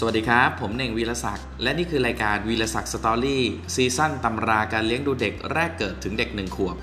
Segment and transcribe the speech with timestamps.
[0.00, 6.76] สวัสดีครับ ผมเน่งวีรศักดิ์และนี่คือรายการวีรศักดิ์ story season ตำราการเลี้ยงดูเด็กแรกเกิดถึงเด็กหนึ่งขวบ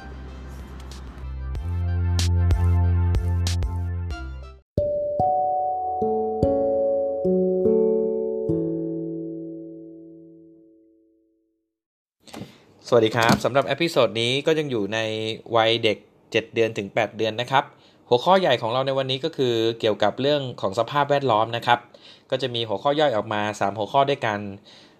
[12.88, 15.00] สวัสดีครับสำหรับ episode นี้ก็ยังอยู่ใน
[15.56, 15.98] วัยเด็ก
[16.40, 17.64] 7 เดือนถึง 8 เดือนนะครับ
[18.10, 21.80] หัวข้อใหญ่ของเราในวันนี้ก็คือเกี่ยวกับเรื่องของสภาพแวดล้อมนะครับ
[22.32, 24.40] ก็จะมีหัวข้อย่อยออกมา 3 หัวข้อด้วยกัน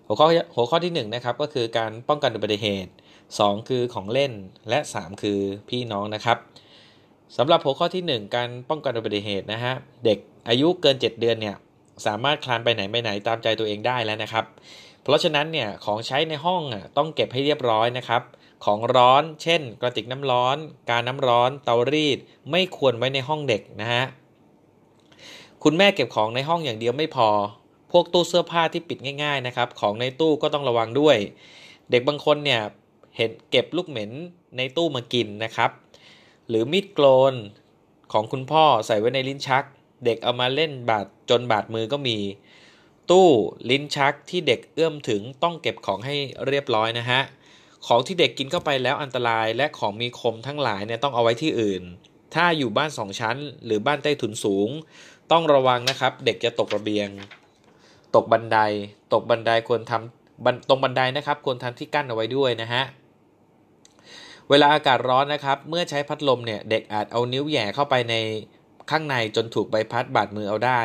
[0.08, 2.92] หัวข้อหัวข้อที่1นนะครับก็คือการป้องกันอุบัติเหตุ
[3.30, 4.32] 2 คือของเล่น
[4.70, 6.38] และ 3 คือพี่น้องนะครับ
[7.38, 9.74] สำหรับหัวข้อที่ 1 การป้องกันอุบัติเหตุนะฮะ
[10.06, 10.18] เด็ก
[10.50, 11.56] อายุเกิน 7 เดือนเนี่ย
[12.06, 14.46] สามารถคลานไปไหนไปไหนตามใจตัวเองได้แล้วนะครับ
[15.02, 18.22] เพราะฉะนั้นเนี่ยของใช้ในห้องอะต้องเก็บให้เรียบร้อยนะครับ
[18.66, 20.58] ของร้อน เช่น กระติกน้ำร้อน
[20.90, 22.18] การน้ำร้อน เตารีด
[22.52, 24.04] ไม่ควรไว้ในห้องเด็กนะฮะ
[25.64, 27.30] คุณแม่เก็บของในห้องอย่างเดียวไม่พอ
[27.92, 31.18] พวกตู้เสื้อผ้าที่ปิดง่ายๆนะครับ ของในตู้ก็ต้องระวังด้วย
[31.92, 32.62] เด็กบางคนเนี่ย
[33.18, 34.12] เห็นเก็บลูกเหม็น
[34.58, 35.72] ในตู้มากินนะครับ
[36.50, 37.00] หรือมีดโก
[37.32, 37.34] น
[38.14, 39.64] ของคุณพ่อใส่ไว้ในลิ้นชัก
[40.06, 42.18] เด็กเอามาเล่นบาดจนบาดมือก็มี
[43.10, 43.28] ตู้
[43.70, 46.16] ลิ้นชักที่เด็กเอื้อมถึงต้องเก็บของให้
[46.48, 47.22] เรียบร้อยนะฮะ
[47.86, 51.84] ของที่เด็กกินเข้าไปแล้วอันตรายและของมีคมทั้งหลายเนี่ยต้องเอาไว้ที่อื่น
[52.36, 54.70] ถ้าอยู่บ้านสองชั้น หรือบ้านใต้ถุนสูง
[55.32, 57.10] ต้องระวังนะครับ เด็กจะตกระเบียง
[58.16, 58.58] ตกบันได
[59.14, 62.84] ตกบันไดควรทำตรงบันไดนะครับควรทำที่กั้นเอาไว้ด้วยนะฮะ
[64.50, 68.16] เวลาอากาศร้อนนะครับ เมื่อใช้พัดลมเนี่ย เด็กอาจเอานิ้วแย่เข้าไปใน
[68.92, 70.82] ข้างในจนถูกใบพัดบาดมือเอาได้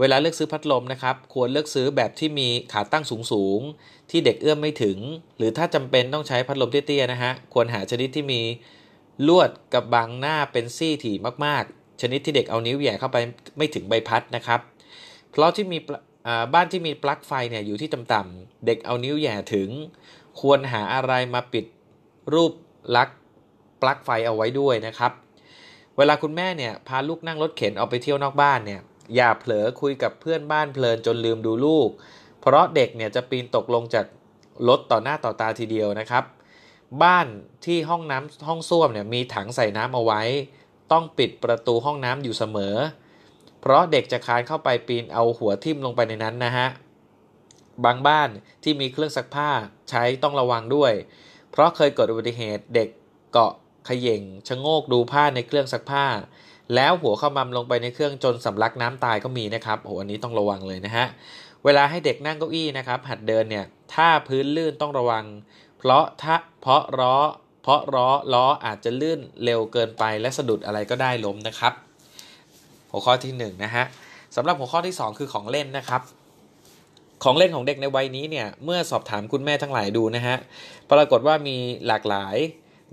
[0.00, 4.98] เวลาเลือกซื้อพัดลมนะครับ ควรเลือกซื้อแบบที่มีขาตั้งสูงๆ ที่เด็กเอื้อมไม่ถึง
[5.38, 8.40] หรือถ้าจำเป็นต้องใช้พัดลมเตี้ยๆนะฮะ ควรหาชนิดที่มี
[9.28, 13.16] ลวดกับบังหน้าเป็นซี่ถี่มากๆ ชนิดที่เด็กเอานิ้วแหย่เข้าไป
[13.56, 14.60] ไม่ถึงใบพัดนะครับ
[15.30, 15.78] เพราะที่มี
[16.54, 19.68] บ้านที่มีปลั๊กไฟเนี่ยอยู่ที่ต่ำๆ เด็กเอานิ้วแหย่ถึง
[20.40, 21.64] ควรหาอะไรมาปิด
[22.34, 22.52] รูป
[22.96, 23.18] ลักษ์
[23.82, 25.12] ปลั๊กไฟเอาไว้ด้วยนะครับ
[25.96, 28.80] เวลาคุณแม่เนี่ยพาลูกนั่งรถเข็นออกไปเที่ยวนอกบ้านเนี่ย
[29.14, 31.88] อย่าเผลอคุยกับเพื่อนบ้านเพลินจนลืมดูลูก
[32.40, 34.06] เพราะเด็กเนี่ยจะปีนตกลงจาก
[34.68, 36.24] รถต่อหน้าต่อตาทีเดียวนะครับ
[37.02, 37.26] บ้าน
[37.64, 40.22] ที่ห้องน้ำห้องส้วมเนี่ยมีถังใส่น้ำเอาไว้
[40.92, 42.76] ต้องปิดประตูห้องน้ำอยู่เสมอ
[43.60, 46.68] เพราะเด็กจะคานเข้าไปปีนเอาหัวทิ่มลงไปในนั้นนะฮะ
[47.84, 48.28] บางบ้าน
[48.62, 49.50] ที่มีเครื่องซักผ้า
[49.90, 50.92] ใช้ต้องระวังด้วย
[51.50, 52.88] เพราะเคยเกิดอุบัติเหตุเด็ก
[53.32, 53.52] เกาะ
[53.88, 56.04] ขย่งชะโงกดูผ้าในเครื่องซักผ้า
[56.74, 61.06] แล้วหัวเข้ามัมลงไปในเครื่องจนสำลักน้ำตายก็มีนะครับโอ้อันนี้ต้องระวังเลยนะฮะ
[61.64, 63.64] เวลาให้เด็กนั่งเก้าอี้นะครับ หัดเดินเนี่ย
[63.94, 65.24] ถ้าพื้นลื่นต้องระวัง
[65.78, 67.16] เพราะถ้าเพราะล้อ
[67.62, 71.72] เพราะล้อล้ออาจจะลื่นเร็วเกินไปและสะดุดอะไรก็ได้ล้มนะครับ
[72.90, 73.84] หัวข้อที่1นนะฮะ
[74.36, 76.02] สำหรับหัวข้อที่ 2 คือของเล่นนะครับ
[77.24, 80.36] ของเล่นของเด็กในวัยนี้เนี่ยเมื่อสอบถามคุณแม่ทั้งหลายดูนะฮะ
[80.90, 82.36] ปรากฏว่ามีหลากหลาย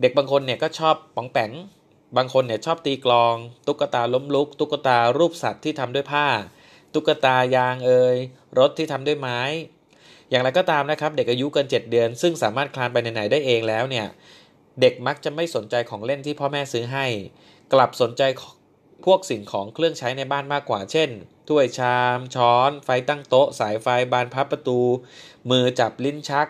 [0.02, 1.52] เด็กบางคนเนี่ยก็ชอบป๋องแปง
[2.18, 3.36] บางคนเนี่ยชอบตีกลอง
[3.68, 6.28] ตุ๊กตาล้มลุก ตุ๊กตารูปสัตว์ที่ทำด้วยผ้า
[6.94, 8.16] ตุ๊กตายางเอย
[8.60, 9.40] รถที่ทำด้วยไม้
[10.30, 14.08] อย่างไรก็ตามนะครับเด็กอายุเกิน 7 เดือน ซึ่งสามารถคลานไปไหนๆได้เองแล้วเนี่ย
[14.82, 17.06] เด็กมักจะไม่สนใจของเล่นที่พ่อแม่ซื้อให้
[17.74, 18.22] กลับสนใจ
[19.06, 21.10] พวกสิ่งของเครื่องใช้ในบ้านมากกว่า เช่น
[21.48, 24.80] ถ้วยชาม ช้อน ไฟตั้งโต๊ะ สายไฟ บานพับประตู
[25.50, 26.48] มือจับลิ้นชัก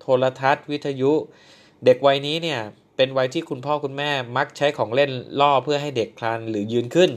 [0.00, 1.12] โทรทัศน์ วิทยุ
[1.84, 2.60] เด็กวัยนี้เนี่ย
[2.96, 5.10] เป็นวัยที่คุณพ่อคุณแม่มักใช้ของเล่น
[5.40, 7.10] ล่อเพื่อให้เด็กคลานหรือยืนขึ้น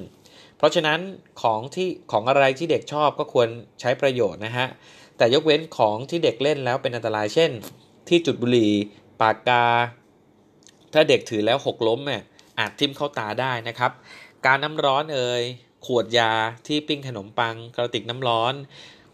[0.58, 1.00] เพราะฉะนั้น
[1.42, 3.48] ของที่ของอะไรที่เด็กชอบก็ควร
[3.82, 4.68] ใช้ประโยชน์นะฮะ
[5.18, 7.52] แต่ยกเว้นของที่เด็กเล่นแล้วเป็นอันตรายเช่น
[8.08, 8.72] ที่จุดบุหรี่
[9.22, 9.66] ปากกา
[10.94, 12.24] ถ้าเด็กถือแล้วหกล้มเนี่ย
[12.60, 13.92] อาจทิ่มเข้าตาได้นะครับ
[14.46, 15.44] การน้ำร้อนเอ่ย
[15.86, 16.32] ขวดยา
[16.68, 18.54] ที่ปิ้งขนมปัง กระติกน้ำร้อน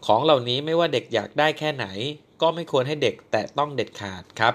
[0.06, 1.86] ของเหล่านี้ไม่ว่าเด็กอยากได้แค่ไหน
[2.42, 4.54] ก็ไม่ควรให้เด็กแตะต้องเด็ดขาดครับ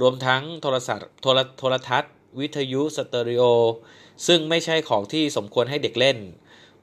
[0.00, 3.44] รวมทั้งโทรศัพท์โทรโทรทัศน์ วิทยุสเตอริโอ
[4.26, 6.18] ซึ่งไม่ใช่ของที่สมควรให้เด็กเล่น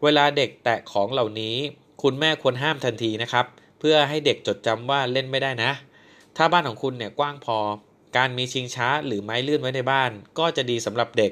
[0.04, 1.56] เวลาเด็กแตะของเหล่านี้
[2.01, 3.45] คุณแม่ควรห้ามทันทีนะครับ
[3.80, 5.72] เพื่อให้เด็กจดจำว่าเล่นไม่ได้นะ
[6.38, 7.57] ถ้าบ้านของคุณเนี่ยกว้างพอ
[8.18, 11.31] การมีชิงช้าหรือไม้เลื่อนไว้ในบ้าน ก็จะดีสำหรับเด็ก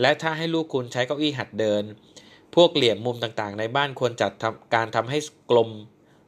[0.00, 1.82] และถ้าให้ลูกคุณใช้เก้าอี้หัดเดิน
[2.54, 4.32] พวกเหลี่ยมมุมต่างๆ ในบ้านควรจัด
[4.74, 5.18] การทำให้
[5.50, 5.70] กลม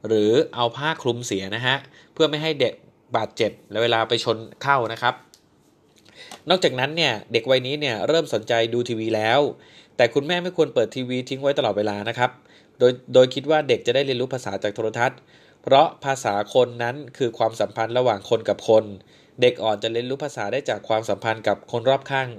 [0.07, 1.77] หรือเอาผ้าคลุมเสียนะฮะ
[2.13, 2.73] เพื่อไม่ให้เด็ก
[3.15, 5.15] บาดเจ็บและเวลาไปชนเข้านะครับ
[6.49, 9.39] นอกจากนั้นเนี่ยเด็กวัยนี้เนี่ยเริ่มสนใจดูทีวีแล้ว
[9.97, 12.31] แต่คุณแม่ไม่ควรเปิดทีวีทิ้งไว้ตลอดเวลานะครับ
[12.79, 15.19] โดยโดยคิดว่าเด็กจะได้เรียนรู้ภาษาจากโทรทัศน์
[15.63, 18.83] เพราะภาษาคนนั้นคือความสัมพันธ์ระหว่างคนกับคน
[19.41, 22.29] เด็กอ่อนจะเรียนรู้ภาษาได้จากความสัมพันธ์กับคนรอบข้าง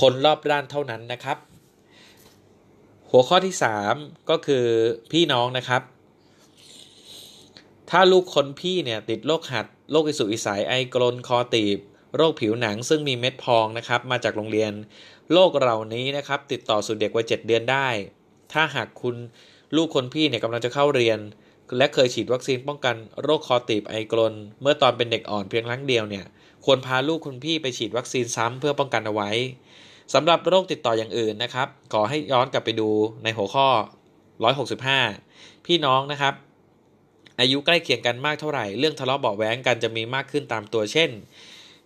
[0.00, 1.38] คนรอบด้านเท่านั้นนะครับ
[3.10, 3.54] หัวข้อที่
[3.92, 4.64] 3 ก็คือ
[5.12, 5.82] พี่น้องนะครับ
[7.90, 11.78] ถ้าลูกคนพี่เนี่ยติดโรคหัด โรคอิสุอิสัยไอกรนคอตีบ
[12.16, 14.72] โรคผิวหนังซึ่งมีเม็ดพองนะครับมาจากโรงเรียน
[15.32, 17.88] โรคเหล่านี้นะครับติดต่อสู่เด็กวัยเเดือนได้
[18.52, 19.16] ถ้าหากคุณ
[19.76, 21.18] ลูกคนพี่เนี่ยกำลังจะเข้าเรียน
[21.76, 26.24] และเคยฉีดวัคซีนป้องกันโรคคอตีบไอกรนเมื่อตอนเป็นเด็กอ่อนเพียงครั้งเดียวเนี่ย
[26.64, 29.30] ควรพาลูกคุณพี่ไปฉีดวัคซีนซ้ำเพื่อป้องกันเอาไว้
[30.14, 32.90] สำหรับโรคติดต่ออย่างอื่นนะครับ ขอให้ย้อนกลับไปดู
[33.22, 33.68] ในหัวข้อ
[34.48, 36.34] 165 พี่น้องนะครับ
[37.40, 41.10] อายุใกล้เคียงกันมากเท่าไหร่ เรื่องทะเลาะเบาแหวงกันจะมีมากขึ้นตามตัวเช่น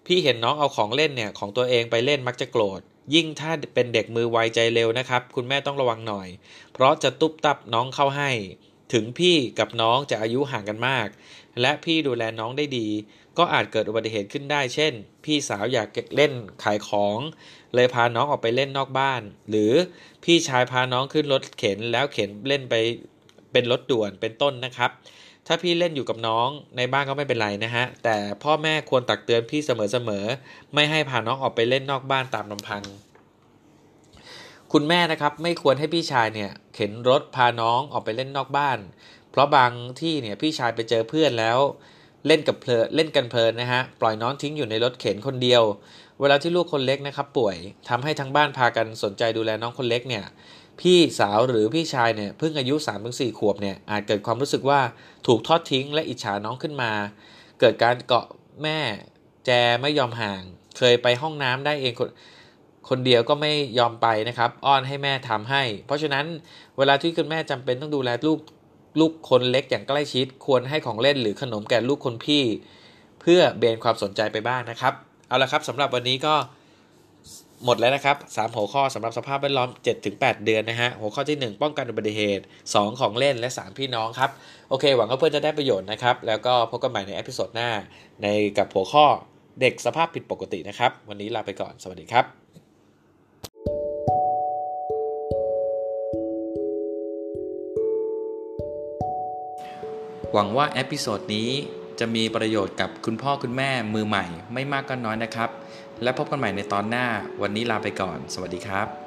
[0.07, 2.81] พี่เห็นน้องเอาของเล่นเนี่ยของตัวเองไปเล่นมักจะโกรธ
[3.15, 6.29] ยิ่งถ้าเป็นเด็กมือไวใจเร็วนะครับ คุณแม่ต้องระวังหน่อย
[6.73, 8.31] เพราะจะตุบตับน้องเข้าให้
[8.93, 11.09] ถึงพี่กับน้องจะอายุห่างกันมาก
[11.61, 12.89] และพี่ดูแลน้องได้ดี
[13.39, 14.93] ก็อาจเกิดอุบัติเหตุขึ้นได้ เช่น
[15.25, 17.19] พี่สาวอยากเล่นขายของ
[17.75, 19.73] เลยพาน้องออกไปเล่นนอกบ้าน หรือ
[20.25, 22.75] พี่ชายพาน้องขึ้นรถเข็นแล้วเข็นเล่นไป
[23.53, 24.91] เป็นรถด่วนเป็นต้นนะครับ
[25.47, 32.83] ถ้าพี่เล่นอยู่กับน้องในบ้านก็ไม่เป็นไรนะฮะ แต่พ่อแม่ควรตักเตือนพี่เสมอๆ ไม่ให้พาน้องออกไปเล่นนอกบ้านตามลำพัง
[34.73, 38.79] คุณแม่นะครับไม่ควรให้พี่ชายเนี่ยเข็นรถพาน้องออกไปเล่นนอกบ้าน
[39.31, 41.59] เพราะบางที่เนี่ยพี่ชายไปเจอเพื่อนแล้ว
[42.27, 45.63] เล่นกับเพลิเล่นกันเพลินนะฮะปล่อยน้องทิ้งอยู่ในรถเข็นคนเดียว
[46.21, 47.57] เวลาที่ลูกคนเล็กนะครับป่วย
[47.89, 50.25] ทำให้ทั้งบ้านพากันสนใจดูแลน้องคนเล็กเนี่ย
[50.81, 54.81] พี่สาวหรือพี่ชายเนี่ยเพิ่งอายุ3าถึงสขวบเนี่ยอาจเกิดความรู้สึกว่า
[55.27, 56.93] ถูกทอดทิ้งและอิจฉาน้องขึ้นมา
[57.61, 58.27] เกิดการเกาะ
[58.63, 58.79] แม่
[59.47, 59.51] แจ
[59.83, 60.41] ไม่ยอมห่าง
[60.79, 62.11] เคยไปห้องน้ำได้เองคน
[62.89, 66.27] คนเดียวก็ไม่ยอมไปนะครับ อ้อนให้แม่ทำให้ เพราะฉะนั้น
[66.79, 68.41] เวลาที่คุณแม่จำเป็นต้องดูแลลูก
[69.01, 72.45] ลูกคนเล็กอย่างใกล้ชิด ควรให้ของเล่นหรือขนมแก่ลูกคนพี่
[73.21, 74.95] เพื่อเบนความสนใจไปบ้างนะครับ
[75.29, 76.35] เอาละครับสำหรับวันนี้ก็
[77.67, 79.69] หมดแล้วนะครับ 3 หัวข้อสำหรับสภาพแวดล้อม
[80.07, 84.31] 7-8 เดือนนะฮะ หัวข้อที่ 1 ป้องกันอุบัติเหตุ 2 ของเล่นและ 3 พี่น้องครับ
[84.71, 87.71] โอเค หวังว่าเพื่อนจะได้ประโยชน์นะครับ แล้วก็พบกันใหม่ใน episode หน้า
[88.23, 88.27] ใน
[88.59, 89.07] กับหัวข้อ
[89.61, 92.25] เด็กสภาพผิดปกตินะครับ วันนี้ลาไปก่อน สวัสดีครับ
[100.33, 101.51] หวังว่า episode นี้
[102.01, 105.51] จะมีประโยชน์กับคุณพ่อคุณแม่มือใหม่ไม่มากก็น้อยนะครับ
[106.05, 107.07] และพบกันใหม่ในตอนหน้า
[107.43, 109.04] วันนี้ลาไปก่อน สวัสดีครับ